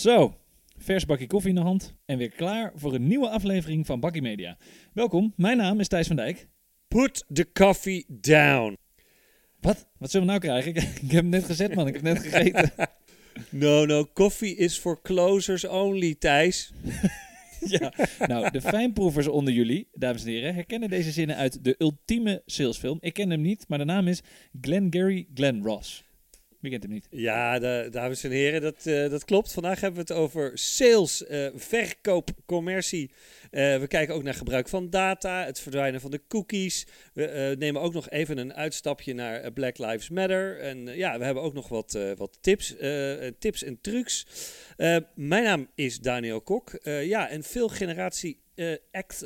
[0.00, 0.34] Zo,
[0.78, 4.22] vers bakje koffie in de hand en weer klaar voor een nieuwe aflevering van Bakkie
[4.22, 4.56] Media.
[4.92, 6.48] Welkom, mijn naam is Thijs van Dijk.
[6.88, 8.76] Put the coffee down.
[9.58, 9.86] Wat?
[9.98, 10.74] Wat zullen we nou krijgen?
[10.74, 10.76] Ik,
[11.06, 11.86] ik heb hem net gezet, man.
[11.86, 12.72] Ik heb net gegeten.
[13.50, 16.72] No, no, coffee is for closers only, Thijs.
[17.78, 17.92] ja,
[18.26, 22.98] nou, de fijnproevers onder jullie, dames en heren, herkennen deze zinnen uit de ultieme salesfilm.
[23.00, 24.22] Ik ken hem niet, maar de naam is
[24.60, 26.04] Glengarry Glen Ross.
[26.60, 27.06] Wie kent hem niet?
[27.10, 29.52] Ja, dames en heren, dat, eh, dat klopt.
[29.52, 33.10] Vandaag hebben we het over sales, eh, verkoop, commercie.
[33.50, 36.86] Eh, we kijken ook naar gebruik van data, het verdwijnen van de cookies.
[37.14, 40.58] We nemen ook nog even een uitstapje naar Black Lives Matter.
[40.58, 42.74] En ja, we hebben ook nog wat, wat tips,
[43.38, 44.26] tips en trucs.
[45.14, 46.78] mijn naam is Daniel Kok.
[46.82, 48.74] ja, en veel generatie uh,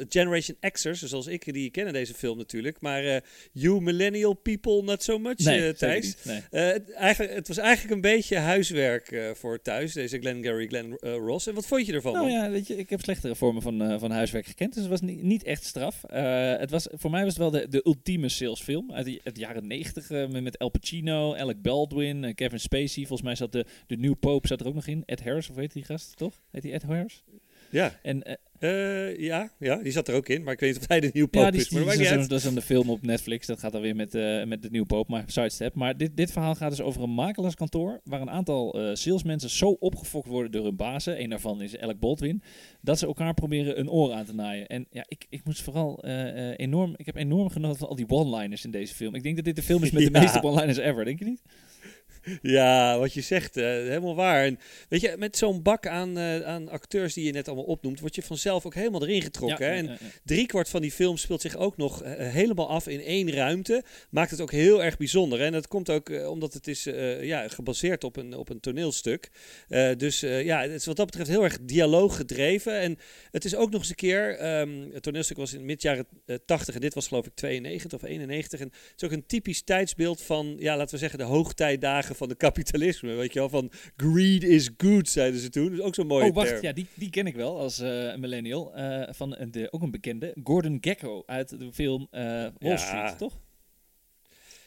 [0.08, 2.80] Generation Xers, zoals ik die kennen deze film natuurlijk.
[2.80, 3.16] Maar uh,
[3.52, 6.16] you millennial people not so much, nee, uh, Thijs.
[6.24, 6.40] Nee.
[6.50, 11.46] Het, eigenlijk, het was eigenlijk een beetje huiswerk voor thuis, deze Glenn Gary, Glenn Ross.
[11.46, 12.12] En wat vond je ervan?
[12.12, 15.00] Nou ja, weet je, ik heb slechtere vormen van, van huiswerk gekend, dus het was
[15.00, 16.02] niet, niet echt straf.
[16.58, 19.66] het was, voor mij was het wel de, de ultieme salesfilm uit de, het jaren
[19.66, 23.06] negentig met Al Pacino, Alec Baldwin, Kevin Spacey.
[23.06, 25.02] Volgens mij zat de, de New Pope zat er ook nog in.
[25.06, 26.40] Ed Harris, of heet die gast, toch?
[26.50, 27.24] Heet die Ed Harris?
[27.70, 27.98] Ja.
[28.02, 31.00] En uh, ja, ja, die zat er ook in, maar ik weet niet of hij
[31.00, 31.70] de nieuwe poop ja, die, is.
[31.70, 34.44] Maar dat, is dat is een film op Netflix, dat gaat dan weer met, uh,
[34.44, 35.74] met de nieuwe poop, maar sidestep.
[35.74, 39.70] Maar dit, dit verhaal gaat dus over een makelaarskantoor waar een aantal uh, salesmensen zo
[39.70, 42.42] opgefokt worden door hun bazen, een daarvan is Alec Baldwin,
[42.80, 44.66] dat ze elkaar proberen een oor aan te naaien.
[44.66, 46.04] En ja, ik, ik moest vooral
[46.56, 49.14] enorm, ik heb enorm genoten van al die one-liners in deze film.
[49.14, 51.42] Ik denk dat dit de film is met de meeste one-liners ever, denk je niet?
[52.42, 54.44] Ja, wat je zegt, uh, helemaal waar.
[54.44, 54.58] En
[54.88, 58.14] weet je, met zo'n bak aan, uh, aan acteurs die je net allemaal opnoemt, word
[58.14, 59.66] je vanzelf ook helemaal erin getrokken.
[59.66, 63.32] Ja, en driekwart van die film speelt zich ook nog uh, helemaal af in één
[63.32, 63.82] ruimte.
[64.10, 65.40] Maakt het ook heel erg bijzonder.
[65.40, 66.84] En dat komt ook omdat het is
[67.20, 69.30] ja, gebaseerd op een, op een toneelstuk.
[69.96, 72.78] dus ja, het is wat dat betreft heel erg dialoog gedreven.
[72.78, 72.98] En
[73.30, 76.06] het is ook nog eens een keer, um, het toneelstuk was in mid jaren
[76.44, 78.60] 80 en dit was geloof ik 92 of 91.
[78.60, 82.28] En het is ook een typisch tijdsbeeld van, ja, laten we zeggen, de hoogtijdagen van
[82.28, 83.14] de kapitalisme.
[83.14, 85.70] Weet je wel, van greed is good, zeiden ze toen.
[85.70, 88.78] Dus ook zo'n mooie Oh, wacht, ja, die, die ken ik wel als uh, millennial.
[88.78, 92.76] Uh, van de, ook een bekende, Gordon Gekko uit de film uh, Wall ja.
[92.76, 93.43] Street, toch?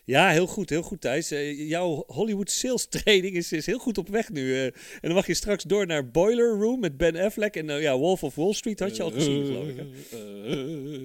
[0.08, 1.32] Ja, heel goed, heel goed Thijs.
[1.32, 4.42] Uh, jouw Hollywood sales training is, is heel goed op weg nu.
[4.42, 7.56] Uh, en dan mag je straks door naar Boiler Room met Ben Affleck.
[7.56, 9.76] En uh, ja, Wolf of Wall Street had je al gezien, geloof ik.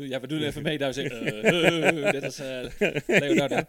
[0.08, 1.42] ja, we doen even mee daar zeggen.
[2.12, 2.40] dit is
[3.06, 3.62] Leonardo.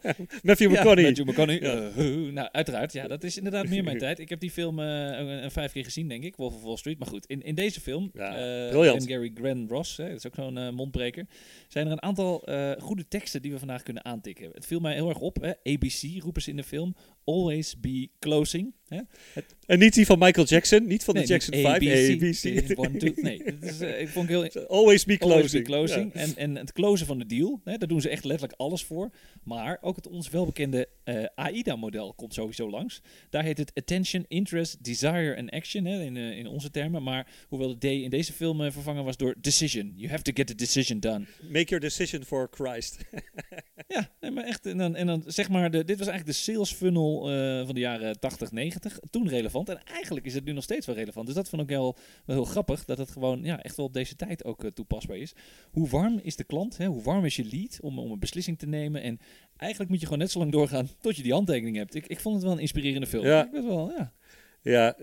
[0.44, 1.04] Matthew McConaughey.
[1.04, 2.32] Ja, Matthew McConaughey.
[2.32, 2.94] nou, uiteraard.
[2.94, 4.20] Ja, dat is inderdaad meer mijn tijd.
[4.20, 6.36] Ik heb die film een, vijf keer gezien, denk ik.
[6.36, 7.00] Wolf of Wall Street.
[7.00, 8.12] Maar goed, in, in deze film.
[8.14, 11.26] Ja, en Gary Grand Ross, hè, dat is ook zo'n mondbreker.
[11.68, 12.48] Zijn er een aantal
[12.80, 14.50] goede teksten die we vandaag kunnen aantikken.
[14.54, 15.42] Het viel mij heel erg op.
[15.42, 15.74] Hè?
[15.74, 16.96] ABC roepen ze in de film.
[17.26, 18.74] Always be closing.
[18.88, 19.00] Hè?
[19.34, 19.56] Het...
[19.66, 21.76] En niet die van Michael Jackson, niet van nee, de Jackson 5.
[21.76, 22.22] ABC.
[22.22, 22.80] ABC.
[22.80, 24.48] One, two, nee, dat is, uh, ik vond heel...
[24.68, 25.36] Always be closing.
[25.36, 26.14] Always be closing.
[26.14, 26.20] Ja.
[26.20, 29.12] En, en het closen van de deal, hè, daar doen ze echt letterlijk alles voor.
[29.44, 33.02] Maar ook het ons welbekende uh, AIDA-model komt sowieso langs.
[33.30, 37.04] Daar heet het Attention, Interest, Desire and Action, hè, in, uh, in onze termen.
[37.04, 39.94] Maar hoewel de D in deze film vervangen was door Decision.
[39.96, 41.26] You have to get the decision done.
[41.42, 42.98] Make your decision for Christ.
[43.96, 44.66] ja, nee, maar echt.
[44.66, 47.22] En dan, en dan zeg maar, de, dit was eigenlijk de sales funnel
[47.66, 49.00] van de jaren 80, 90.
[49.10, 49.70] Toen relevant.
[49.70, 51.26] En eigenlijk is het nu nog steeds wel relevant.
[51.26, 52.86] Dus dat vond ik wel, wel heel grappig.
[52.86, 55.34] Dat het gewoon ja, echt wel op deze tijd ook toepasbaar is.
[55.72, 56.78] Hoe warm is de klant?
[56.78, 56.86] Hè?
[56.86, 59.02] Hoe warm is je lead om, om een beslissing te nemen?
[59.02, 59.20] En
[59.58, 61.96] eigenlijk moet je gewoon net zo lang doorgaan tot je die handtekening hebt.
[61.96, 63.26] Ik, ik vond het wel een inspirerende film.
[63.26, 63.46] Ja.
[63.46, 64.14] Ik wel, ja.
[64.62, 64.96] Ja,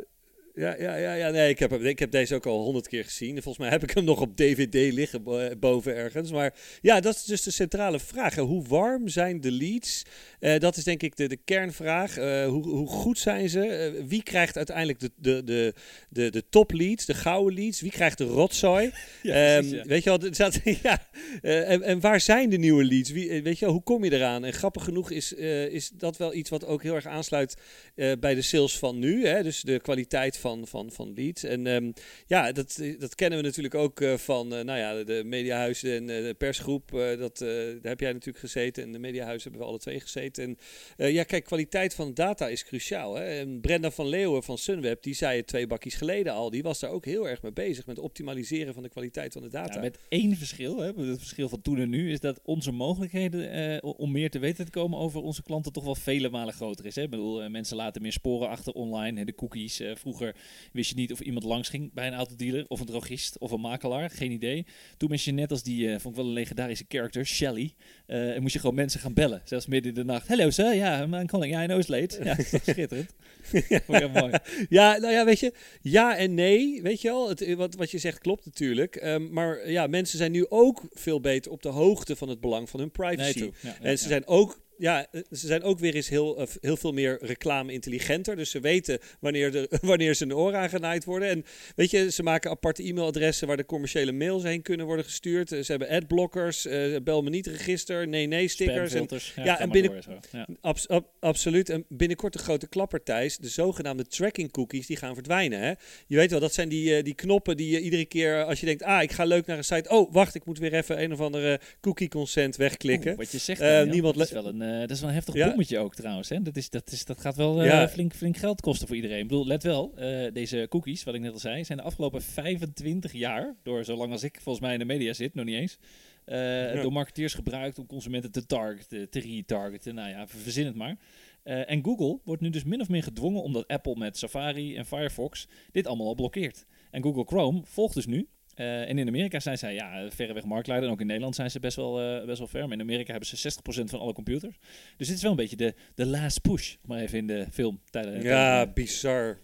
[0.61, 3.33] ja, ja, ja, ja, nee, ik heb, ik heb deze ook al honderd keer gezien.
[3.33, 5.23] Volgens mij heb ik hem nog op DVD liggen
[5.61, 6.31] boven ergens.
[6.31, 8.35] Maar ja, dat is dus de centrale vraag.
[8.35, 10.03] Hoe warm zijn de leads?
[10.41, 12.19] Uh, dat is denk ik de, de kernvraag.
[12.19, 13.93] Uh, hoe, hoe goed zijn ze?
[13.95, 15.75] Uh, wie krijgt uiteindelijk de, de, de,
[16.09, 17.81] de, de top leads, de gouden leads?
[17.81, 18.91] Wie krijgt de rotzooi?
[19.23, 19.85] ja, um, ja.
[19.85, 21.09] Weet je wel, zat, ja,
[21.43, 23.11] en, en, waar zijn de nieuwe leads?
[23.11, 24.45] Wie, weet je wel, hoe kom je eraan?
[24.45, 27.55] En grappig genoeg is, is dat wel iets wat ook heel erg aansluit
[27.95, 29.27] bij de sales van nu.
[29.27, 29.43] Hè?
[29.43, 31.45] Dus de kwaliteit van, van, van leads.
[31.45, 31.93] En um,
[32.27, 36.03] ja, dat, dat kennen we natuurlijk ook uh, van uh, nou ja, de mediahuizen en
[36.03, 36.91] uh, de persgroep.
[37.19, 40.57] dat, daar heb jij natuurlijk gezeten en de mediahuizen hebben we alle twee gezeten.
[40.97, 43.15] En ja, kijk, kwaliteit van data is cruciaal.
[43.15, 43.25] Hè?
[43.25, 46.51] En Brenda van Leeuwen van Sunweb, die zei het twee bakjes geleden al.
[46.51, 49.49] Die was daar ook heel erg mee bezig met optimaliseren van de kwaliteit van de
[49.49, 49.75] data.
[49.75, 50.87] Ja, met één verschil, hè?
[50.87, 54.71] het verschil van toen en nu, is dat onze mogelijkheden om meer te weten te
[54.71, 56.95] komen over onze klanten toch wel vele malen groter is.
[56.95, 57.03] Hè?
[57.03, 59.25] Ik bedoel, mensen laten meer sporen achter online.
[59.25, 62.81] De cookies vroeger Vroeger wist je niet of iemand langs ging bij een autodealer of
[62.81, 64.11] een drogist of een makelaar.
[64.11, 64.67] Geen idee.
[64.97, 67.75] Toen moest je net als die, uh, vond ik wel een legendarische character, Shelly.
[68.07, 69.43] Uh, en moest je gewoon mensen gaan bellen.
[69.45, 70.29] Zelfs midden in de nacht.
[70.29, 71.53] Hello sir, ja, yeah, I'm calling.
[71.53, 72.25] Ja, I know it's late.
[72.25, 73.15] Ja, dat is schitterend.
[73.89, 74.09] ja.
[74.09, 74.33] mooi.
[74.69, 77.29] ja, nou ja, weet je, ja en nee, weet je wel.
[77.29, 79.03] Het, wat, wat je zegt klopt natuurlijk.
[79.05, 82.71] Um, maar ja, mensen zijn nu ook veel beter op de hoogte van het belang
[82.71, 83.39] van hun privacy.
[83.39, 86.47] Nee, ja, en ze zijn ook ja, eh, ze zijn ook weer eens heel, uh,
[86.61, 88.37] heel veel meer reclame-intelligenter.
[88.37, 91.29] Dus ze weten wanneer, de, wanneer ze een oor aangenaaid worden.
[91.29, 91.45] En
[91.77, 95.53] weet je, ze maken aparte e-mailadressen waar de commerciële mails heen kunnen worden gestuurd.
[95.53, 98.95] Uh, ze hebben adblockers, uh, bel me niet register, nee nee stickers.
[98.95, 100.47] En, ja, ja en binnen, ja.
[100.61, 101.69] Abs, ab, absoluut.
[101.69, 105.61] En binnenkort de grote klapper, Thijs, de zogenaamde tracking cookies, die gaan verdwijnen.
[105.61, 105.73] Hè?
[106.07, 108.83] Je weet wel, dat zijn die, die knoppen die je iedere keer, als je denkt,
[108.83, 109.89] ah, ik ga leuk naar een site.
[109.89, 113.09] Oh, wacht, ik moet weer even een of andere cookie consent wegklikken.
[113.11, 115.49] Oeh, wat je zegt, niemand dat is wel een, dat is wel een heftig ja.
[115.49, 116.29] bommetje ook trouwens.
[116.29, 116.43] Hè?
[116.43, 117.89] Dat, is, dat, is, dat gaat wel ja.
[117.89, 119.19] flink, flink geld kosten voor iedereen.
[119.19, 122.23] Ik bedoel, let wel, uh, deze cookies, wat ik net al zei, zijn de afgelopen
[122.23, 125.79] 25 jaar, door zolang als ik volgens mij in de media zit, nog niet eens,
[126.27, 126.83] uh, ja.
[126.83, 129.95] door marketeers gebruikt om consumenten te targeten, te retargeten.
[129.95, 130.97] Nou ja, verzin het maar.
[131.45, 134.87] Uh, en Google wordt nu dus min of meer gedwongen omdat Apple met Safari en
[134.87, 136.67] Firefox dit allemaal al blokkeert.
[136.91, 140.89] En Google Chrome volgt dus nu uh, en in Amerika zijn zij ja, verreweg marktleider.
[140.89, 142.63] En ook in Nederland zijn ze best wel, uh, best wel ver.
[142.63, 144.59] Maar in Amerika hebben ze 60% van alle computers.
[144.97, 146.77] Dus dit is wel een beetje de, de last push.
[146.87, 147.81] Maar even in de film.
[147.91, 149.39] Tijden, ja, bizar.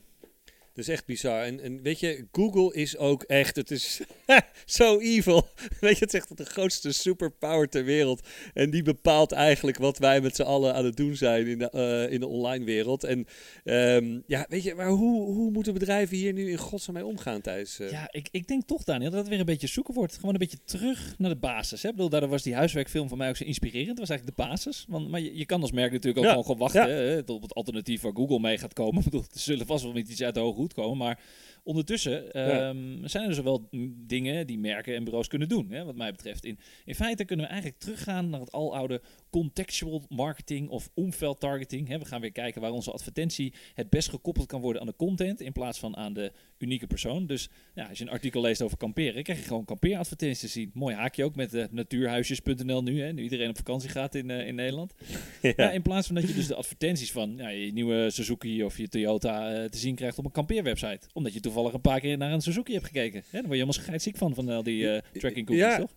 [0.76, 1.42] Dat is echt bizar.
[1.42, 4.00] En, en weet je, Google is ook echt, het is
[4.64, 5.48] zo evil.
[5.80, 8.26] Weet je, het is echt de grootste superpower ter wereld.
[8.54, 11.70] En die bepaalt eigenlijk wat wij met z'n allen aan het doen zijn in de,
[11.74, 13.04] uh, in de online wereld.
[13.04, 13.26] En
[13.64, 17.40] um, ja, weet je, maar hoe, hoe moeten bedrijven hier nu in godsnaam mee omgaan,
[17.40, 17.80] Thijs?
[17.80, 17.90] Uh?
[17.90, 20.14] Ja, ik, ik denk toch, Daniel, dat het weer een beetje zoeken wordt.
[20.14, 21.82] Gewoon een beetje terug naar de basis.
[21.82, 21.88] Hè?
[21.88, 23.88] Ik bedoel, daardoor was die huiswerkfilm van mij ook zo inspirerend.
[23.88, 24.84] Dat was eigenlijk de basis.
[24.88, 26.30] Want, maar je, je kan als merk natuurlijk ook ja.
[26.30, 27.14] gewoon, gewoon wachten Ja.
[27.14, 28.98] hè, tot het alternatief waar Google mee gaat komen.
[28.98, 31.20] Ik bedoel, er zullen vast wel niet iets uit de hoge hoed komen, maar...
[31.66, 33.68] Ondertussen ehm, zijn er dus wel
[34.06, 36.44] dingen die merken en bureaus kunnen doen, hè, wat mij betreft.
[36.44, 40.90] In, in feite kunnen we eigenlijk teruggaan naar het aloude contextual marketing of
[41.38, 41.88] targeting.
[41.88, 41.98] Hè.
[41.98, 45.40] We gaan weer kijken waar onze advertentie het best gekoppeld kan worden aan de content
[45.40, 47.26] in plaats van aan de unieke persoon.
[47.26, 50.70] Dus ja, als je een artikel leest over kamperen, krijg je gewoon kampeeradvertenties te zien.
[50.74, 54.46] Mooi haakje ook met uh, natuurhuisjes.nl nu, hè, nu iedereen op vakantie gaat in, uh,
[54.46, 54.94] in Nederland.
[55.42, 55.52] Ja.
[55.56, 55.70] ja.
[55.70, 58.88] in plaats van dat je dus de advertenties van ja, je nieuwe Suzuki of je
[58.88, 60.30] Toyota uh, te zien krijgt op een
[60.62, 61.08] kampeerwebsite.
[61.12, 63.20] Omdat je toevallig een paar keer naar een Suzuki hebt gekeken.
[63.20, 65.78] Hè, dan word je helemaal scheidsziek van, van al die tracking cookies, ja.
[65.78, 65.94] toch?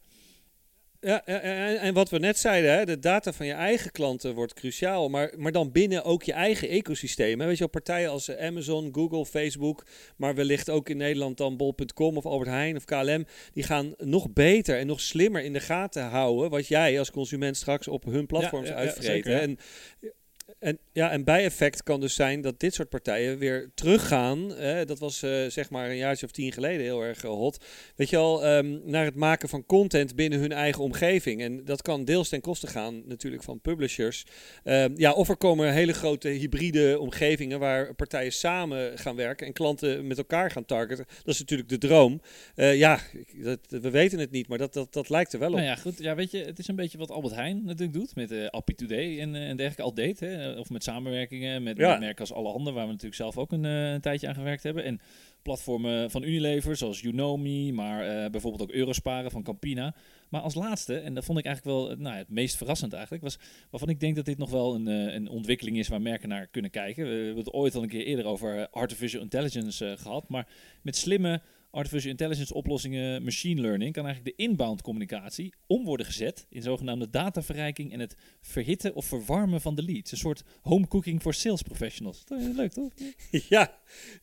[1.01, 4.53] Ja, en, en wat we net zeiden, hè, de data van je eigen klanten wordt
[4.53, 7.39] cruciaal, maar, maar dan binnen ook je eigen ecosysteem.
[7.39, 7.45] Hè.
[7.45, 9.85] Weet je wel, partijen als Amazon, Google, Facebook,
[10.17, 14.33] maar wellicht ook in Nederland dan Bol.com of Albert Heijn of KLM, die gaan nog
[14.33, 18.25] beter en nog slimmer in de gaten houden wat jij als consument straks op hun
[18.25, 19.39] platforms Ja, ja.
[19.39, 19.57] en,
[20.59, 24.55] en, ja, en bijeffect kan dus zijn dat dit soort partijen weer teruggaan.
[24.55, 27.65] Eh, dat was eh, zeg maar een jaartje of tien geleden heel erg eh, hot.
[27.95, 31.41] Weet je al, ehm, naar het maken van content binnen hun eigen omgeving.
[31.41, 34.25] En dat kan deels ten koste gaan natuurlijk van publishers.
[34.63, 39.53] Ehm, ja, of er komen hele grote hybride omgevingen waar partijen samen gaan werken en
[39.53, 41.05] klanten met elkaar gaan targeten.
[41.23, 42.21] Dat is natuurlijk de droom.
[42.55, 42.99] Eh, ja,
[43.43, 45.55] dat, we weten het niet, maar dat, dat, dat lijkt er wel op.
[45.55, 45.97] Nou ja, goed.
[45.97, 49.19] Ja, weet je, het is een beetje wat Albert Heijn natuurlijk doet met Appie Today
[49.19, 49.81] en, en dergelijke.
[49.81, 50.48] Al deed, hè.
[50.57, 51.89] Of met samenwerkingen met, Ja.
[51.91, 54.33] met merken als Alle Handen, waar we natuurlijk zelf ook een, eh, een tijdje aan
[54.33, 54.83] gewerkt hebben.
[54.83, 54.99] En
[55.41, 59.95] platformen van Unilever, zoals YouKnowMe, maar eh, bijvoorbeeld ook Eurosparen van Campina.
[60.29, 63.23] Maar als laatste, en dat vond ik eigenlijk wel eh, nou, het meest verrassend eigenlijk,
[63.23, 66.29] was waarvan ik denk dat dit nog wel een, eh, een ontwikkeling is waar merken
[66.29, 67.03] naar kunnen kijken.
[67.09, 70.47] We hebben het ooit al een keer eerder over eh, artificial intelligence eh, gehad, maar
[70.81, 76.45] met slimme artificial intelligence oplossingen, machine learning, kan eigenlijk de inbound communicatie om worden gezet
[76.49, 80.11] in zogenaamde dataverrijking en het verhitten of verwarmen van de leads.
[80.11, 82.25] Een soort home cooking voor sales professionals.
[82.25, 82.91] Dat is Leuk toch?
[83.49, 83.73] Ja,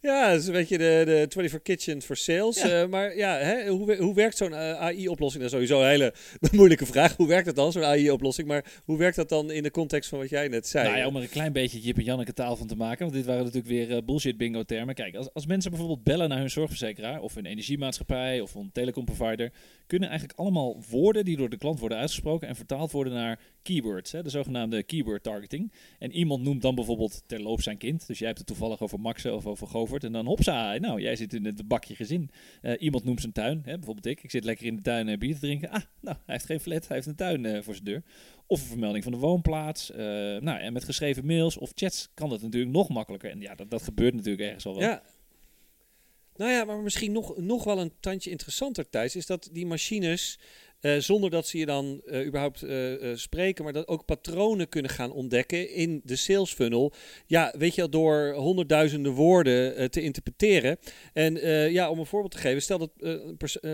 [0.00, 2.62] ja, dat is een beetje de, de 24 Kitchen for Sales.
[2.62, 2.82] Ja.
[2.82, 5.42] Eh, maar ja, hè, hoe, hoe werkt zo'n eh, AI-oplossing?
[5.42, 6.14] Dat is sowieso een hele
[6.58, 7.16] moeilijke vraag.
[7.16, 8.48] Hoe werkt dat dan, zo'n AI-oplossing?
[8.48, 10.86] Maar hoe werkt dat dan in de context van wat jij net zei?
[10.86, 12.98] Nou ja, om er een klein beetje Jip en Janneke taal van te maken.
[12.98, 14.94] Want dit waren natuurlijk weer eh, bullshit bingo termen.
[14.94, 19.52] Kijk, als, als mensen bijvoorbeeld bellen naar hun zorgverzekeraar of hun energiemaatschappij of een telecomprovider,
[19.86, 24.12] kunnen eigenlijk allemaal woorden die door de klant worden uitgesproken en vertaald worden naar keywords,
[24.12, 25.72] hè, de zogenaamde keyword targeting.
[25.98, 28.06] En iemand noemt dan bijvoorbeeld terloops zijn kind.
[28.06, 30.04] Dus jij hebt het toevallig over Maxe of over Govert.
[30.04, 32.30] En dan hopsa, nou, jij zit in het bakje gezin.
[32.62, 34.22] Eh, iemand noemt zijn tuin, hè, bijvoorbeeld ik.
[34.22, 35.70] Ik zit lekker in de tuin eh, bier te drinken.
[35.70, 38.02] Ah, nou, hij heeft geen flat, hij heeft een tuin eh, voor zijn deur.
[38.46, 39.90] Of een vermelding van de woonplaats.
[40.40, 43.30] Nou, en met geschreven mails of chats kan dat natuurlijk nog makkelijker.
[43.30, 44.98] En ja, dat, dat gebeurt natuurlijk ergens al wel.
[46.36, 50.38] Nou ja, maar misschien nog, nog wel een tandje interessanter, Thijs, is dat die machines
[50.80, 54.90] eh, zonder dat ze je dan eh, überhaupt eh, spreken, maar dat ook patronen kunnen
[54.90, 56.92] gaan ontdekken in de sales funnel.
[57.26, 60.78] Ja, weet je, door honderdduizenden woorden te interpreteren.
[61.12, 61.34] En
[61.72, 62.90] ja, om een voorbeeld te geven, stel dat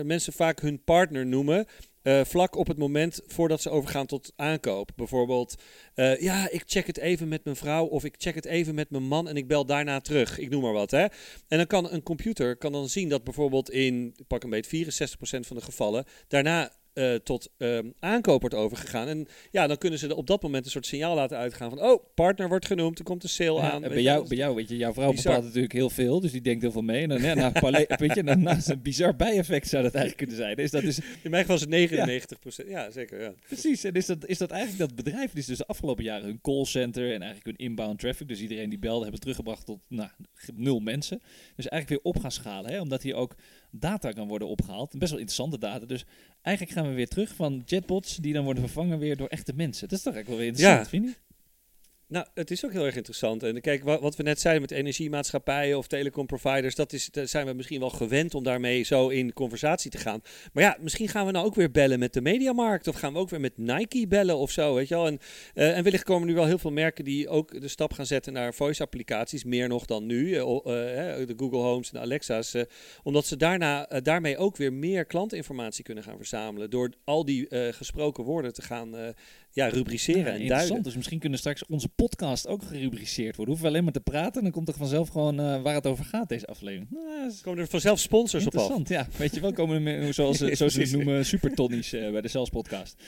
[0.05, 1.65] mensen vaak hun partner noemen.
[2.03, 4.89] Eh, vlak op het moment voordat ze overgaan tot aankoop.
[4.95, 5.55] Bijvoorbeeld,
[5.93, 8.89] eh, ja, ik check het even met mijn vrouw of ik check het even met
[8.89, 10.37] mijn man en ik bel daarna terug.
[10.37, 11.05] Ik noem maar wat, hè.
[11.47, 15.47] En dan kan een computer kan dan zien dat bijvoorbeeld in, pak een beetje 64%
[15.47, 19.07] van de gevallen, daarna eh, tot ehm, aankoop wordt overgegaan.
[19.07, 22.03] En ja, dan kunnen ze op dat moment een soort signaal laten uitgaan van, oh,
[22.13, 23.81] partner wordt genoemd, er komt een sale Ja, aan.
[23.81, 25.23] bij, jou, bij jou, weet je, jouw vrouw Bizar.
[25.23, 27.01] bepaalt natuurlijk heel veel, dus die denkt heel veel mee.
[27.01, 27.51] En dan, ja,
[27.97, 30.57] weet je, naast een bizar bijeffect zou dat eigenlijk kunnen zijn.
[30.57, 32.67] Is dat dus, In mijn geval is het 99%.
[32.67, 33.33] Ja, zeker, ja.
[33.47, 36.41] precies, en is dat, is dat eigenlijk dat bedrijf, dus, dus de afgelopen jaren hun
[36.41, 40.09] callcenter en eigenlijk hun inbound traffic, dus iedereen die belde, hebben teruggebracht tot nou,
[40.53, 41.21] nul mensen.
[41.55, 43.35] Dus eigenlijk weer op gaan schalen, hè, omdat hier ook
[43.75, 44.89] data kan worden opgehaald.
[44.97, 45.85] Best wel interessante data.
[45.85, 46.05] Dus
[46.41, 49.87] eigenlijk gaan we weer terug van chatbots die dan worden vervangen weer door echte mensen.
[49.87, 50.89] Dat is toch eigenlijk wel weer interessant, Ja.
[50.89, 51.32] vind je?
[52.13, 53.43] Nou, het is ook heel erg interessant.
[53.43, 57.53] En kijk, wa- wat we net zeiden met energiemaatschappijen of telecomproviders, dat is, zijn we
[57.53, 60.21] misschien wel gewend om daarmee zo in conversatie te gaan.
[60.53, 63.19] Maar ja, misschien gaan we nou ook weer bellen met de mediamarkt of gaan we
[63.19, 65.07] ook weer met Nike bellen of zo, weet je wel.
[65.07, 65.19] En,
[65.53, 68.33] eh, en wellicht komen nu wel heel veel merken die ook de stap gaan zetten
[68.33, 72.55] naar voice-applicaties, meer nog dan nu, eh, eh, de Google Homes en de Alexa's,
[73.03, 78.23] omdat ze daarna, daarmee ook weer meer klantinformatie kunnen gaan verzamelen, door al die gesproken
[78.23, 79.13] woorden te gaan
[79.55, 80.59] ja, rubriceren Ja, en interessant.
[80.67, 80.83] duiden.
[80.83, 83.45] Dus misschien kunnen straks onze podcast ook gerubriceerd worden.
[83.45, 85.87] Hoeven we alleen maar te praten en dan komt er vanzelf gewoon eh, waar het
[85.87, 86.89] over gaat, deze aflevering.
[86.91, 88.61] Nou, is Komen er vanzelf sponsors op af.
[88.69, 88.89] interessant.
[89.11, 92.11] Ja, weet je wel, komen er meer- zoals, ze- zoals ze het noemen, supertonnies eh,
[92.11, 93.03] bij de Zelfs podcast.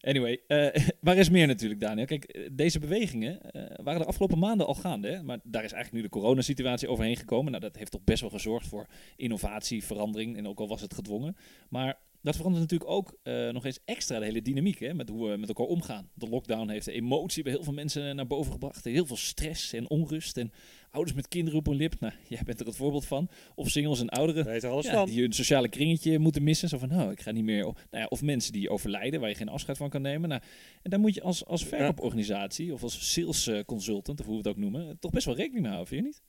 [0.00, 2.06] Anyway, eh, waar is meer natuurlijk, Daniel?
[2.06, 3.40] Kijk, deze bewegingen
[3.82, 5.08] waren de afgelopen maanden al gaande.
[5.08, 5.22] Hè?
[5.22, 7.50] Maar daar is eigenlijk nu de coronasituatie overheen gekomen.
[7.50, 10.36] Nou, dat heeft toch best wel gezorgd voor innovatie, verandering.
[10.36, 11.36] En ook al was het gedwongen.
[11.68, 15.30] Maar dat verandert natuurlijk ook eh, nog eens extra de hele dynamiek hè, met hoe
[15.30, 16.10] we met elkaar omgaan.
[16.14, 18.84] De lockdown heeft de emotie bij heel veel mensen naar boven gebracht.
[18.84, 20.36] Heel veel stress en onrust.
[20.36, 20.52] En
[20.90, 22.00] ouders met kinderen op hun lip.
[22.00, 23.28] Nou, jij bent er het voorbeeld van.
[23.54, 25.06] Of singles en ouderen Weet er alles ja, van.
[25.06, 26.68] die hun sociale kringetje moeten missen.
[26.68, 27.64] Zo van, nou, ik ga niet meer...
[27.66, 30.28] o- Nou ja, of mensen die overlijden, waar je geen afscheid van kan nemen.
[30.28, 30.42] Nou,
[30.82, 34.48] en daar moet je als, als verkooporganisatie of als sales eh, consultant, of hoe we
[34.48, 36.22] het ook noemen, toch best wel rekening mee houden, vind je niet?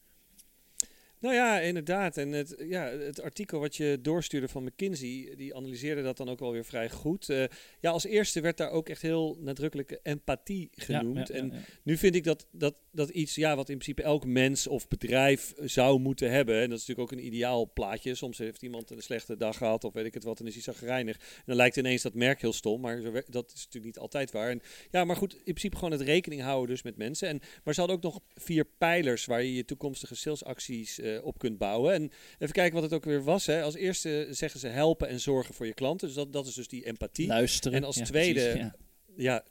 [1.19, 2.17] Nou ja, inderdaad.
[2.17, 6.39] En het, ja, het artikel wat je doorstuurde van McKinsey, die analyseerde dat dan ook
[6.39, 7.29] wel weer vrij goed.
[7.29, 7.43] Eh,
[7.79, 11.27] ja, als eerste werd daar ook echt heel nadrukkelijk empathie genoemd.
[11.27, 14.03] Ja, ja, en ja, nu vind ik dat, dat, dat iets ja, wat in principe
[14.03, 16.55] elk mens of bedrijf zou moeten hebben.
[16.55, 18.15] En dat is natuurlijk ook een ideaal plaatje.
[18.15, 20.63] Soms heeft iemand een slechte dag gehad of weet ik het wat en is hij
[20.63, 21.15] zagrijnig.
[21.15, 24.31] En dan lijkt ineens dat merk heel stom, maar zo dat is natuurlijk niet altijd
[24.31, 24.49] waar.
[24.49, 24.61] En,
[24.91, 27.27] ja, maar goed, in principe gewoon het rekening houden dus met mensen.
[27.27, 31.37] En, maar ze hadden ook nog vier pijlers waar je je toekomstige salesacties eh, op
[31.37, 31.93] kunt bouwen.
[31.93, 33.45] En even kijken wat het ook weer was.
[33.45, 33.63] Hè.
[33.63, 36.07] Als eerste zeggen ze helpen en zorgen voor je klanten.
[36.07, 37.27] Dus dat, dat is dus die empathie.
[37.27, 37.77] Luisteren.
[37.77, 38.75] En als ja, tweede- precies, ja.
[39.15, 39.43] Ja,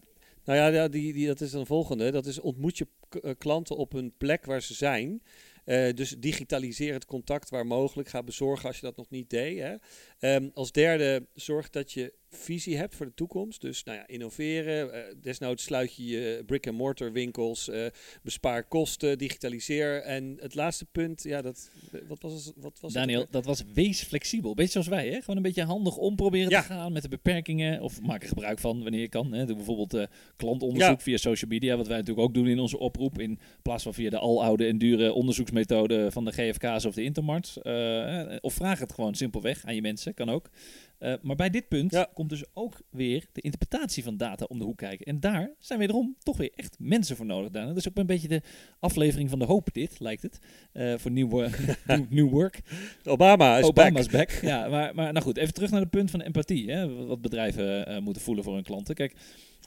[0.44, 2.10] nou ja, die, die, dat is dan de volgende.
[2.10, 2.86] Dat is ontmoet je
[3.22, 5.22] eh, klanten op hun plek waar ze zijn.
[5.64, 8.08] Eh, dus digitaliseer het contact waar mogelijk.
[8.08, 9.58] Ga bezorgen als je dat nog niet deed.
[9.58, 9.74] Hè.
[10.18, 13.60] Ehm, als derde, zorg dat je visie hebt voor de toekomst.
[13.60, 14.92] Dus nou ja, innoveren.
[14.92, 17.68] eh, desnoods sluit je je brick-and-mortar winkels.
[17.68, 17.86] eh,
[18.22, 19.18] bespaar kosten.
[19.18, 20.02] Digitaliseer.
[20.02, 21.70] En het laatste punt, ja, dat,
[22.08, 24.54] wat was, wat was Daniel, dat was wees flexibel.
[24.54, 25.20] Beetje zoals wij, hè?
[25.20, 26.60] Gewoon een beetje handig om proberen Ja.
[26.60, 27.80] te gaan met de beperkingen.
[27.82, 29.32] Of maak er gebruik van wanneer je kan.
[29.32, 29.44] Hè?
[29.46, 30.06] Doe bijvoorbeeld eh,
[30.36, 31.02] klantonderzoek Ja.
[31.02, 33.18] via social media, wat wij natuurlijk ook doen in onze oproep.
[33.20, 37.58] In plaats van via de aloude en dure onderzoeksmethode van de GFK's of de Intermarts.
[37.62, 40.50] Eh, of vraag het gewoon simpelweg aan je mensen, kan ook.
[40.98, 42.08] Eh, maar bij dit punt Ja.
[42.14, 45.06] komt dus ook weer de interpretatie van data om de hoek kijken.
[45.06, 47.68] En daar zijn wederom toch weer echt mensen voor nodig, Daniel.
[47.68, 48.42] Dat is ook een beetje de
[48.80, 50.38] aflevering van de hoop dit, lijkt het.
[50.72, 51.44] eh, voor nieuw,
[52.08, 52.60] nieuw work.
[53.04, 54.28] Obama is Obama's back.
[54.30, 54.42] back.
[54.42, 56.70] Ja, maar, maar nou goed, even terug naar het punt van empathie.
[56.70, 58.94] Hè, wat bedrijven eh, moeten voelen voor hun klanten.
[58.94, 59.14] Kijk,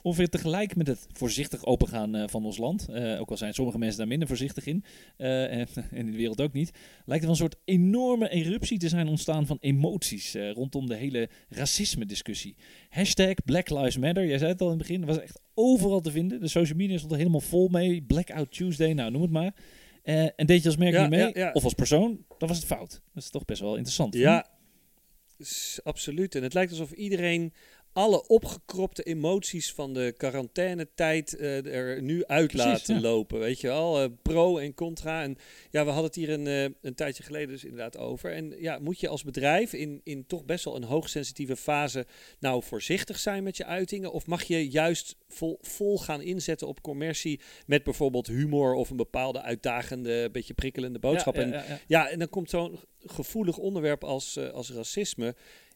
[0.02, 3.78] ongeveer tegelijk met het voorzichtig opengaan eh, van ons land, eh, ook al zijn sommige
[3.78, 4.84] mensen daar minder voorzichtig in,
[5.16, 6.70] eh, en, in de wereld ook niet,
[7.04, 12.56] lijkt er een soort enorme eruptie te zijn ontstaan van emoties rondom de hele racisme-discussie.
[12.88, 16.00] Hashtag Black Lives Matter, jij zei het al in het begin, dat was echt overal
[16.00, 16.40] te vinden.
[16.40, 18.02] De social media stond er helemaal vol mee.
[18.02, 19.54] Blackout Tuesday, nou noem het maar.
[20.36, 21.52] En deed je als merk Ja, niet mee, ja, ja.
[21.52, 23.02] of als persoon, dan was het fout.
[23.14, 24.14] Dat is toch best wel interessant.
[24.14, 24.48] Ja,
[25.82, 26.34] absoluut.
[26.34, 27.52] En het lijkt alsof iedereen
[27.92, 33.00] alle opgekropte emoties van de quarantainetijd eh, er nu uit Precies, laten ja.
[33.00, 33.38] lopen.
[33.38, 35.22] Weet je wel, Eh, pro en contra.
[35.22, 35.36] En
[35.70, 38.32] ja, we hadden het hier een, eh, een tijdje geleden dus inderdaad over.
[38.32, 42.06] En ja, moet je als bedrijf in, in toch best wel een hoogsensitieve fase
[42.38, 44.12] nou voorzichtig zijn met je uitingen?
[44.12, 48.96] Of mag je juist vol, vol gaan inzetten op commercie met bijvoorbeeld humor of een
[48.96, 51.34] bepaalde uitdagende, beetje prikkelende boodschap?
[51.34, 55.34] Ja, en ja, en dan komt zo'n gevoelig onderwerp als, als racisme.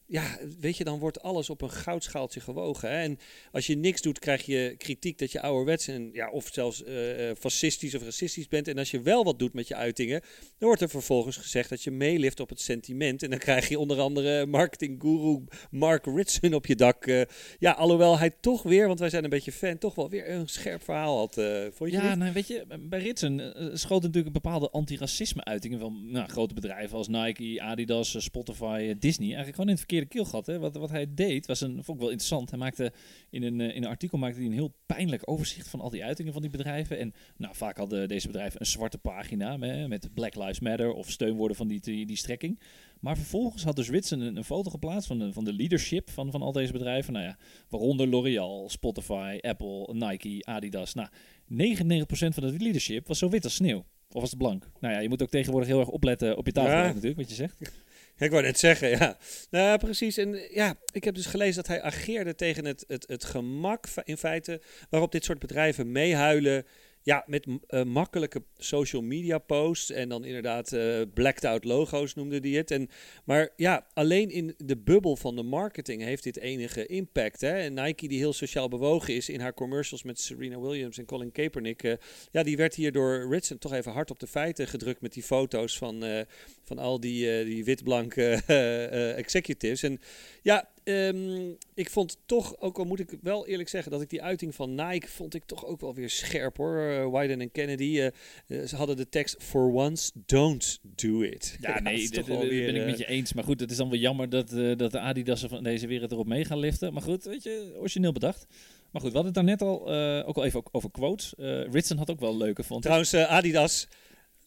[0.08, 2.90] Ja, weet je, dan wordt alles op een goudschaaltje gewogen.
[2.90, 2.96] Hè?
[2.96, 3.18] En
[3.52, 7.30] als je niks doet, krijg je kritiek dat je ouderwets en ja, of zelfs uh,
[7.38, 8.68] fascistisch of racistisch bent.
[8.68, 10.20] En als je wel wat doet met je uitingen,
[10.58, 13.22] dan wordt er vervolgens gezegd dat je meelift op het sentiment.
[13.22, 17.06] En dan krijg je onder andere marketingguru Mark Ritson op je dak.
[17.06, 17.22] Uh,
[17.58, 20.48] ja, alhoewel hij toch weer, want wij zijn een beetje fan, toch wel weer een
[20.48, 21.34] scherp verhaal had.
[21.74, 26.28] vond je ja, nou, weet je, bij Ritson schoot natuurlijk een bepaalde antiracisme-uitingen van nou,
[26.28, 29.26] grote bedrijven als Nike, Adidas, Spotify, Disney.
[29.26, 30.46] Eigenlijk gewoon in het verkeerde verkeerde keel gehad.
[30.46, 30.58] Hè.
[30.58, 32.50] Wat, wat hij deed was een, vond ik wel interessant.
[32.50, 32.92] Hij maakte
[33.30, 36.04] in een, eh, in een artikel maakte hij een heel pijnlijk overzicht van al die
[36.04, 36.98] uitingen van die bedrijven.
[36.98, 41.10] En nou, vaak hadden deze bedrijven een zwarte pagina met, met Black Lives Matter of
[41.10, 42.60] steunwoorden van die, die, die strekking.
[43.00, 46.30] Maar vervolgens had dus Ritson een, een, foto geplaatst van de, van de leadership van,
[46.30, 47.12] van al deze bedrijven.
[47.12, 47.38] Nou ja,
[47.68, 50.94] waaronder L'Oreal, Spotify, Apple, Nike, Adidas.
[50.94, 53.84] Nou, 99% van dat leadership was zo wit als sneeuw.
[54.12, 54.70] Of was het blank?
[54.80, 57.34] Nou ja, je moet ook tegenwoordig heel erg opletten op je tafel natuurlijk, wat je
[57.34, 57.84] zegt.
[58.18, 59.16] Ik wou net zeggen, ja.
[59.50, 60.16] Nou, precies.
[60.16, 64.16] En ja, ik heb dus gelezen dat hij ageerde tegen het, het, het gemak in
[64.16, 66.66] feite waarop dit soort bedrijven meehuilen
[67.06, 72.40] ja, met uh, makkelijke social media posts en dan inderdaad uh, blacked out logo's noemde
[72.40, 72.70] die het.
[72.70, 72.88] En,
[73.24, 77.40] maar ja, alleen in de bubbel van de marketing heeft dit enige impact.
[77.40, 77.58] Hè?
[77.58, 81.32] En Nike, die heel sociaal bewogen is in haar commercials met Serena Williams en Colin
[81.32, 81.92] Kaepernick, uh,
[82.30, 85.22] ja, die werd hier door Ritson toch even hard op de feiten gedrukt met die
[85.22, 86.24] foto's van,
[86.64, 88.42] van al die, die wit-blanke
[89.16, 89.82] executives.
[89.82, 90.00] En
[90.42, 94.22] ja, Ehm, ik vond toch, ook al moet ik wel eerlijk zeggen, dat ik die
[94.22, 96.80] uiting van Nike vond ik toch ook wel weer scherp hoor.
[96.80, 98.10] Uh, Wyden en Kennedy,
[98.46, 101.56] uh, ze hadden de tekst For once, don't do it.
[101.60, 103.32] Ja, nee, dat ben ik met je eens.
[103.32, 106.26] Maar goed, het is dan wel jammer dat, dat de Adidas'en van deze wereld erop
[106.26, 106.92] mee gaan liften.
[106.92, 108.46] Maar goed, weet je, origineel bedacht.
[108.90, 109.92] Maar goed, we hadden het daar net al,
[110.24, 111.32] ook al even over quotes.
[111.70, 113.88] Ritson had ook wel leuke, vond Trouwens, Adidas...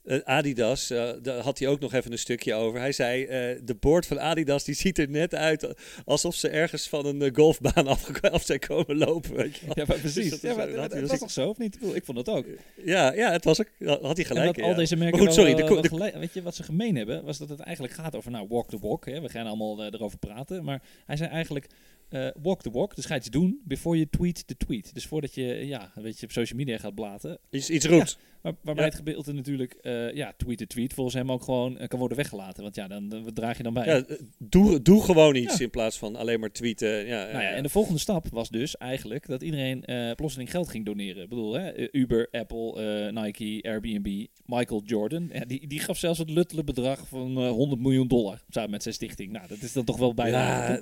[0.09, 2.79] Uh, Adidas, uh, daar had hij ook nog even een stukje over.
[2.79, 5.73] Hij zei, uh, de boord van Adidas die ziet er net uit
[6.05, 9.35] alsof ze ergens van een golfbaan af, af, zijn komen lopen.
[9.35, 10.29] Weet je Ja, maar precies.
[10.29, 11.77] Dus dat, ja, maar, dat, was toch zo, of niet?
[11.93, 12.45] Ik vond dat ook.
[12.85, 13.99] Ja, ja het was ook.
[14.01, 14.57] Had hij gelijk.
[14.57, 15.55] En al deze merken maar goed, sorry.
[15.55, 18.31] Wel, de, wel weet je, wat ze gemeen hebben, was dat het eigenlijk gaat over,
[18.31, 19.05] nou, walk the walk.
[19.05, 19.21] Hè.
[19.21, 20.63] We gaan allemaal erover praten.
[20.63, 21.67] Maar hij zei eigenlijk,
[22.09, 22.95] uh, walk the walk.
[22.95, 24.93] Dus ga iets doen before je tweet the tweet.
[24.93, 27.39] Dus voordat je, ja, weet je, op social media gaat blaten.
[27.49, 28.17] Iets, iets roept.
[28.61, 31.99] waarbij het gedeelte natuurlijk, uh, ja, tweet the tweet volgens hem ook gewoon uh, kan
[31.99, 32.63] worden weggelaten.
[32.63, 33.85] Want ja, dan, dan wat draag je dan bij.
[33.85, 34.03] Ja,
[34.37, 37.05] doe, doe gewoon iets in plaats van alleen maar tweeten.
[37.05, 39.83] Ja, nou ja, En de volgende stap was dus eigenlijk dat iedereen
[40.15, 41.23] plotseling geld ging doneren.
[41.23, 45.31] Ik bedoel, hè, Uber, Apple, Nike, Airbnb, Michael Jordan.
[45.47, 49.31] Die, die gaf zelfs het luttele bedrag van 100 miljoen dollar samen met zijn stichting.
[49.31, 50.71] Nou, dat is dan toch wel bijna.
[50.71, 50.81] Ja?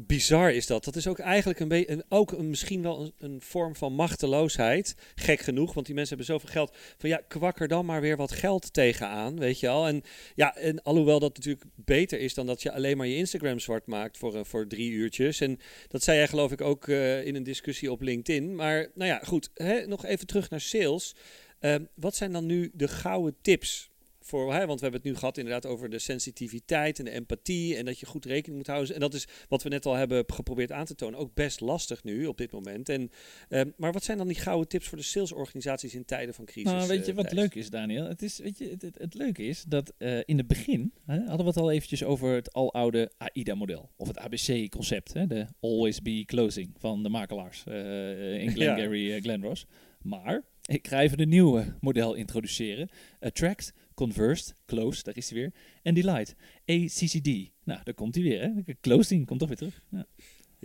[0.00, 0.84] Bizar is dat.
[0.84, 4.94] Dat is ook eigenlijk een beetje, ook een, misschien wel een, een, vorm van machteloosheid.
[5.14, 6.76] Gek genoeg, want die mensen hebben zoveel geld.
[6.98, 9.86] Van ja, kwak er dan maar weer wat geld tegenaan, weet je al.
[9.86, 10.02] En
[10.34, 13.86] ja, en alhoewel dat natuurlijk beter is dan dat je alleen maar je Instagram zwart
[13.86, 15.40] maakt voor, uh, voor drie uurtjes.
[15.40, 18.54] En dat zei jij geloof ik ook uh, in een discussie op LinkedIn.
[18.54, 19.50] Maar nou ja, goed.
[19.86, 21.14] Nog even terug naar sales.
[21.60, 23.90] Uh, wat zijn dan nu de gouden tips
[24.26, 27.76] voor, hè, want we hebben het nu gehad inderdaad over de sensitiviteit en de empathie
[27.76, 28.94] en dat je goed rekening moet houden.
[28.94, 32.04] En dat is wat we net al hebben geprobeerd aan te tonen, ook best lastig
[32.04, 32.88] nu op dit moment.
[32.88, 33.10] En,
[33.48, 36.72] uh, maar wat zijn dan die gouden tips voor de salesorganisaties in tijden van crisis?
[36.72, 38.04] Nou, weet je wat leuk is, Daniel?
[38.04, 41.18] Het, is, weet je, het, het, het leuke is dat uh, in het begin hè,
[41.18, 46.22] hadden we het al eventjes over het aloude AIDA-model of het ABC-concept, de Always Be
[46.26, 49.20] Closing van de makelaars uh, in Glengarry, ja.
[49.20, 49.66] Glenross.
[50.02, 52.88] Maar ik ga even een nieuwe model introduceren.
[53.20, 55.52] Attract, Conversed, Close, daar is hij weer.
[55.82, 56.34] En Delight,
[56.66, 57.26] ACCD.
[57.64, 58.40] Nou, daar komt hij weer.
[58.40, 58.74] Hè?
[58.80, 59.82] Closing komt toch weer terug.
[59.90, 60.06] Ja.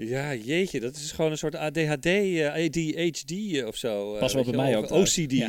[0.05, 4.13] Ja, jeetje, dat is gewoon een soort ADHD, uh, eh, ADHD uh, of zo.
[4.13, 4.91] Uh, pas wel bij mij ook.
[4.91, 5.31] OCD.
[5.31, 5.47] Ja,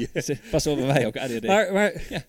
[0.51, 1.47] pas wel bij mij ook, ADHD.
[1.47, 2.25] maar, maar ja.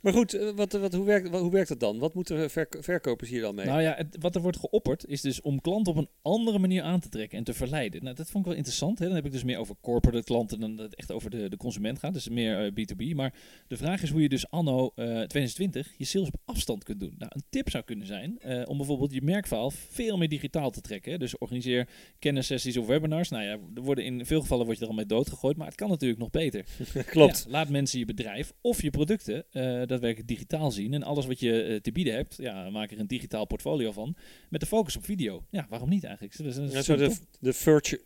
[0.00, 1.98] Maar goed, eh, wat, wat, hoe, werkt, hoe werkt dat dan?
[1.98, 3.66] Wat moeten verkopers hier dan mee?
[3.66, 6.82] Nou ja, het, wat er wordt geopperd is dus om klanten op een andere manier
[6.82, 8.02] aan te trekken en te verleiden.
[8.02, 8.98] Nou, dat vond ik wel interessant.
[8.98, 9.06] Hè?
[9.06, 11.56] Dan heb ik dus meer over corporate klanten dan dat het echt over de, de
[11.56, 12.12] consument gaat.
[12.12, 12.96] Dus meer B2B.
[12.96, 13.34] Eh, maar
[13.66, 17.00] de vraag is hoe je dus anno uh, eh, 2020 je sales op afstand kunt
[17.00, 17.14] doen.
[17.18, 21.12] Nou, een tip zou kunnen zijn om bijvoorbeeld je merkverhaal veel meer digitaal te trekken.
[21.12, 21.18] Hè?
[21.18, 23.28] Dus organiseer kennissessies of webinars.
[23.28, 25.76] Nou ja, er worden in veel gevallen word je er al mee doodgegooid, maar het
[25.76, 26.64] kan natuurlijk nog beter.
[27.06, 27.46] Klopt.
[27.48, 29.44] laat mensen je bedrijf of je producten
[29.90, 30.94] daadwerkelijk digitaal zien.
[30.94, 34.16] En alles wat je uh, te bieden hebt, ja, maak er een digitaal portfolio van.
[34.48, 35.44] Met de focus op video.
[35.50, 36.34] Ja, waarom niet eigenlijk?
[36.72, 38.00] Ja, zo de, de virtual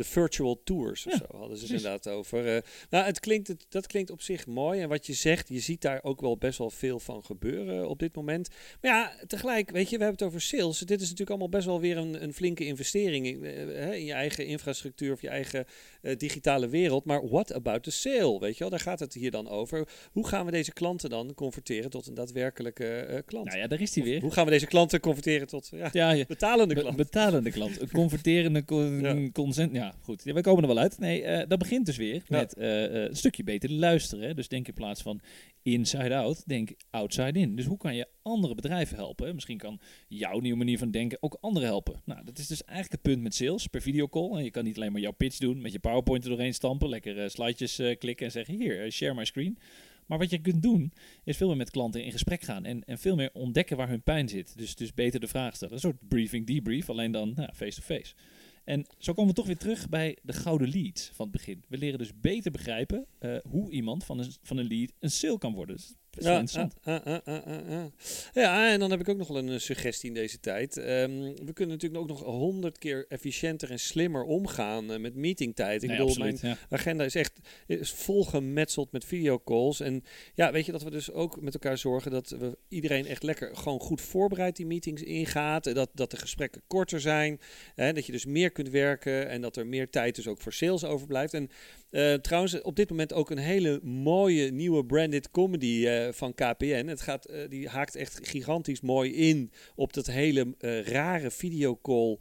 [0.00, 1.84] de virtual tours of Ja, zo hadden ze precies.
[1.84, 2.54] inderdaad over.
[2.56, 4.80] Eh, nou, het klinkt, het, dat klinkt op zich mooi.
[4.80, 7.98] En wat je zegt, je ziet daar ook wel best wel veel van gebeuren op
[7.98, 8.48] dit moment.
[8.80, 10.78] Maar ja, tegelijk, weet je, we hebben het over sales.
[10.78, 14.12] Dit is natuurlijk allemaal best wel weer een, een flinke investering in, eh, in je
[14.12, 15.64] eigen infrastructuur of je eigen
[16.02, 17.04] eh, digitale wereld.
[17.04, 18.38] Maar what about the sale?
[18.40, 19.88] Weet je wel, daar gaat het hier dan over.
[20.12, 23.46] Hoe gaan we deze klanten dan converteren tot een daadwerkelijke eh, klant?
[23.46, 24.20] Nou ja, daar is Of weer.
[24.20, 27.04] Hoe gaan we deze klanten converteren tot ja, betalende Be- klanten?
[27.04, 27.80] betalende klant.
[27.80, 29.30] Een converterende con- Ja.
[29.32, 29.72] consent.
[29.72, 30.24] Ja, goed.
[30.24, 30.98] Ja, we komen er wel uit.
[30.98, 32.22] Nee, eh, dat begint dus weer Ja.
[32.38, 34.26] met eh, eh, een stukje beter luisteren.
[34.26, 34.34] hè.
[34.34, 35.20] Dus denk in plaats van
[35.62, 37.56] inside out, denk outside in.
[37.56, 39.34] Dus hoe kan je andere bedrijven helpen?
[39.34, 42.02] Misschien kan jouw nieuwe manier van denken ook anderen helpen.
[42.04, 44.36] Nou, dat is dus eigenlijk het punt met sales per videocall.
[44.36, 46.88] En je kan niet alleen maar jouw pitch doen, met je PowerPoint er doorheen stampen,
[46.88, 49.58] lekker slidejes klikken en zeggen hier, share my screen.
[50.10, 50.92] Maar wat je kunt doen,
[51.24, 54.02] is veel meer met klanten in gesprek gaan en, en veel meer ontdekken waar hun
[54.02, 54.58] pijn zit.
[54.58, 55.74] Dus, dus beter de vraag stellen.
[55.74, 58.14] Een soort briefing, debrief, alleen dan nou, face-to-face.
[58.64, 61.64] En zo komen we toch weer terug bij de gouden leads van het begin.
[61.68, 65.38] We leren dus beter begrijpen eh, hoe iemand van een, van een lead een sale
[65.38, 65.76] kan worden.
[65.76, 66.74] Dus interessant.
[66.82, 67.84] ah, ah, ah, ah, ah.
[68.32, 70.76] ja, en dan heb ik ook nog wel een eh, suggestie in deze tijd.
[70.76, 71.10] Ehm,
[71.44, 75.82] we kunnen natuurlijk ook nog honderd keer efficiënter en slimmer omgaan eh, met meetingtijd.
[75.82, 76.76] Ik Nee, bedoel, absoluut, mijn ja.
[76.76, 79.80] agenda is echt is volgemetseld met videocalls.
[79.80, 83.22] En ja, weet je dat we dus ook met elkaar zorgen dat we iedereen echt
[83.22, 85.74] lekker gewoon goed voorbereid die meetings ingaat.
[85.74, 87.40] Dat, dat de gesprekken korter zijn.
[87.74, 90.52] Hè, dat je dus meer kunt werken en dat er meer tijd dus ook voor
[90.52, 91.34] sales overblijft.
[91.34, 91.50] En
[91.90, 96.86] eh, trouwens, op dit moment ook een hele mooie nieuwe branded comedy eh, van KPN.
[96.86, 102.18] Het gaat, eh, die haakt echt gigantisch mooi in op dat hele rare videocall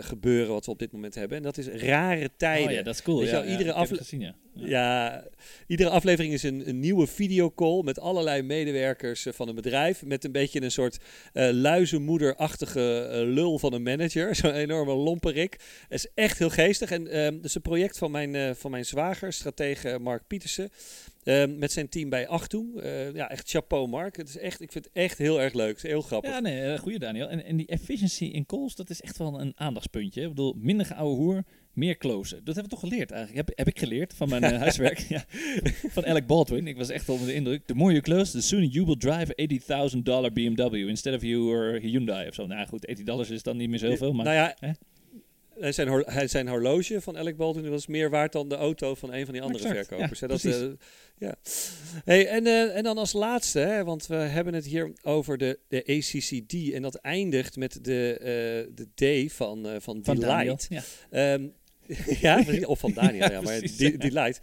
[0.00, 1.36] gebeuren wat we op dit moment hebben.
[1.36, 2.68] En dat is rare tijden.
[2.68, 3.22] Oh ja, dat is cool.
[3.22, 3.86] Ja, ja, iedere.
[4.18, 4.34] Ja.
[4.54, 5.24] Ja,
[5.66, 10.04] iedere aflevering is een, nieuwe videocall met allerlei medewerkers eh, van een bedrijf.
[10.04, 10.98] Met een beetje een soort
[11.32, 14.34] eh luizenmoederachtige eh, lul van een manager.
[14.36, 15.52] Zo'n enorme lomperik.
[15.88, 16.90] Het is echt heel geestig.
[16.90, 20.70] En ehm dat is een project van mijn, van mijn zwager, stratege Mark Pietersen.
[21.22, 22.82] ehm, met zijn team bij Achtung.
[23.14, 24.16] Ja, echt chapeau Mark.
[24.16, 25.68] Het is echt, ik vind het echt heel erg leuk.
[25.68, 26.30] Het is heel grappig.
[26.30, 27.28] Ja, nee, goeie Daniel.
[27.28, 30.22] En, en die efficiency in calls, dat is echt wel een aandachtspuntje.
[30.22, 32.36] Ik bedoel, minder geouwe hoer, meer closen.
[32.44, 33.46] Dat hebben we toch geleerd eigenlijk.
[33.46, 34.98] Heb, heb ik geleerd van mijn eh, huiswerk.
[35.08, 35.24] ja.
[35.88, 36.66] Van Alec Baldwin.
[36.66, 37.66] Ik was echt onder de indruk.
[37.66, 39.86] The more you close, the sooner you will drive a
[40.28, 42.46] $80,000 BMW instead of your Hyundai of zo.
[42.46, 44.24] Nou goed, 80 dollars is dan niet meer zoveel, maar...
[44.24, 44.70] nou ja, hè?
[45.58, 48.94] hij zijn, hor- hij zijn horloge van Alec Baldwin was meer waard dan de auto
[48.94, 50.20] van een van die andere Exact, verkopers.
[50.20, 50.32] ja, hè.
[50.32, 50.68] dat, eh,
[51.18, 51.34] ja.
[52.04, 55.58] hey, en, eh, en dan als laatste, hè, want we hebben het hier over de,
[55.68, 58.18] de ACCD en dat eindigt met de,
[58.74, 60.56] de D van, van, van Daniel.
[60.56, 60.66] Delight.
[60.68, 60.82] Ja.
[61.10, 61.48] Ehm,
[62.20, 63.96] ja, of van Daniel, ja, Ja, maar precies, die, ja.
[63.98, 64.40] Delight.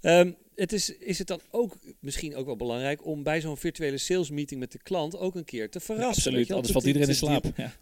[0.00, 3.98] Ehm, het is, is het dan ook misschien ook wel belangrijk om bij zo'n virtuele
[3.98, 6.08] sales meeting met de klant ook een keer te verrassen?
[6.08, 7.44] absoluut, je anders valt iedereen in die- slaap.
[7.56, 7.72] Ja.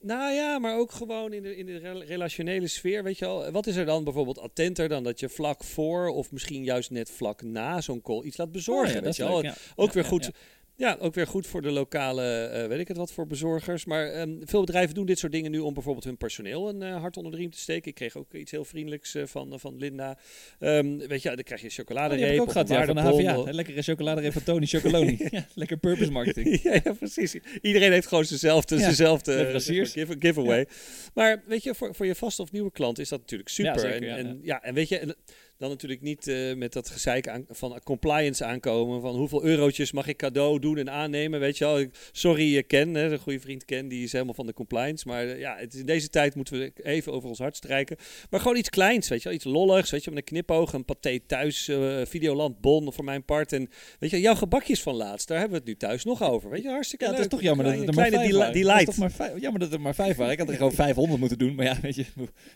[0.00, 3.50] nou ja, maar ook gewoon in de, in de rela- relationele sfeer, weet je wel.
[3.50, 7.10] Wat is er dan bijvoorbeeld attenter dan dat je vlak voor of misschien juist net
[7.10, 9.34] vlak na zo'n call iets laat bezorgen, Oh ja, weet je wel.
[9.34, 9.54] leuk, ja.
[9.76, 10.30] Ook Ja, weer goed.
[10.78, 10.96] Ja.
[11.00, 13.84] Ook weer goed voor de lokale, eh, weet ik het wat, voor bezorgers.
[13.84, 17.00] Maar ehm, veel bedrijven doen dit soort dingen nu om bijvoorbeeld hun personeel een eh,
[17.00, 17.88] hart onder de riem te steken.
[17.88, 20.18] Ik kreeg ook iets heel vriendelijks eh, van, van Linda.
[20.58, 22.34] Ehm, weet je, dan krijg je Oh, chocoladereep.
[22.34, 23.52] ik ook gehad, ja, van de HVA.
[23.52, 25.16] Lekkere chocoladereep van Tony Chocoloni.
[25.30, 26.62] ja, lekker purpose marketing.
[26.62, 27.36] ja, ja, precies.
[27.62, 30.68] Iedereen heeft gewoon zijnzelfde, Ja, give, giveaway.
[31.14, 33.80] Maar weet je, voor, voor je vaste of nieuwe klant is dat natuurlijk super.
[33.80, 34.34] zeker, en, ja, en, ja.
[34.42, 35.16] ja, en weet je, en
[35.58, 39.00] dan natuurlijk niet eh, met dat gezeik aan, van compliance aankomen.
[39.00, 41.40] Van hoeveel eurotjes mag ik cadeau doen en aannemen.
[41.40, 44.34] Weet je wel, Ik- sorry eh, Ken, hè, een goede vriend Ken, die is helemaal
[44.34, 45.08] van de compliance.
[45.08, 47.96] Maar eh, ja, het, is- in deze tijd moeten we even over ons hart strijken.
[48.30, 49.90] Maar gewoon iets kleins, weet je wel, iets lolligs.
[49.90, 53.52] Weet je, met een knipoog, een paté thuis, eh Videoland Bon voor mijn part.
[53.52, 53.68] En
[53.98, 56.50] weet je, jouw gebakjes van laatst, daar hebben we het nu thuis nog over.
[56.50, 57.28] Weet je, hartstikke Ja, het leuk.
[57.28, 58.78] is toch jammer dat het er maar vijf waren.
[58.78, 60.32] is toch maar jammer dat er maar vijf waren.
[60.32, 61.54] Ik had er gewoon 500 moeten doen.
[61.54, 62.04] Maar ja, weet je,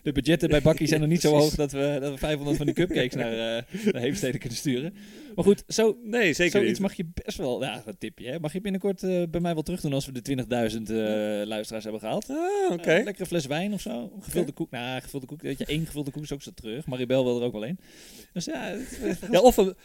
[0.03, 2.65] de budgetten bij Bakkie zijn nog niet zo hoog dat we, dat we 500 van
[2.65, 4.93] die cupcakes naar, uh, naar Heemstede kunnen sturen.
[5.35, 6.79] Maar goed, zo, Nee, zeker zoiets niet.
[6.79, 8.39] mag je best wel, ja, een tipje, hè?
[8.39, 10.95] mag je binnenkort eh, bij mij wel terug doen als we de 20.000 eh,
[11.47, 12.29] luisteraars hebben gehaald.
[12.29, 13.01] Ah, oké.
[13.03, 14.11] Lekkere fles wijn of zo.
[14.21, 14.71] Gevulde koek.
[14.71, 15.41] Nou, gevulde koek.
[15.41, 16.85] Weet je, één gevulde koek is ook zo terug.
[16.85, 17.79] Maribel wil er ook wel één.
[18.33, 19.75] Dus ja, het- Ja, of een,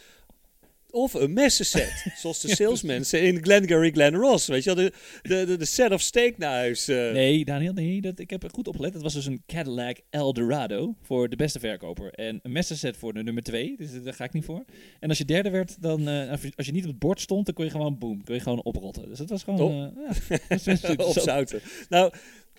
[0.91, 2.05] of een messenset.
[2.21, 4.47] zoals de salesmensen in Glengarry Glen Ross.
[4.47, 6.89] Weet je wel, de, de, de, de set of steak naar huis.
[6.89, 7.13] eh.
[7.13, 8.93] Nee, Daniel, nee, dat, ik heb er goed opgelet.
[8.95, 12.13] Het was dus een Cadillac Eldorado voor de beste verkoper.
[12.13, 14.65] En een messenset voor de nummer twee, dus daar ga ik niet voor.
[15.01, 17.55] En als je derde werd, dan, eh, als je- niet op het bord stond, dan
[17.55, 19.09] kon je gewoon boom, kon je gewoon oprotten.
[19.09, 19.71] Dus dat was gewoon...
[19.97, 21.27] Eh, ja, dat is best Op interessant.
[21.27, 21.61] zouten.
[21.89, 22.13] Nou,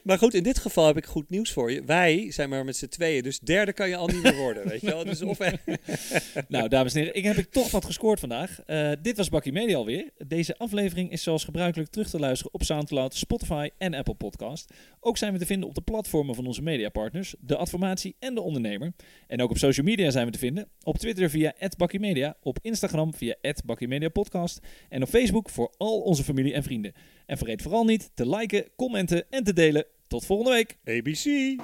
[0.03, 1.83] Maar goed, in dit geval heb ik goed nieuws voor je.
[1.83, 4.81] Wij zijn maar met z'n tweeën, dus derde kan je al niet meer worden, weet
[4.81, 5.03] je wel.
[5.03, 5.37] Dus of...
[6.47, 8.59] nou, dames en heren, ik heb ik toch wat gescoord vandaag.
[8.67, 10.09] Uh, dit was Bakkie Media alweer.
[10.27, 14.73] Deze aflevering is zoals gebruikelijk terug te luisteren op Soundcloud, Spotify en Apple Podcast.
[14.99, 18.41] Ook zijn we te vinden op de platformen van onze mediapartners, de Adformatie en de
[18.41, 18.93] Ondernemer.
[19.27, 20.67] En ook op social media zijn we te vinden.
[20.83, 23.35] Op Twitter via @bakkiemedia, op Instagram via
[23.65, 24.59] @bakkiemediapodcast
[24.89, 26.93] en op Facebook voor al onze familie en vrienden.
[27.29, 29.85] En vergeet vooral niet te liken, commenten en te delen.
[30.07, 30.77] Tot volgende week.
[30.85, 31.55] ABC.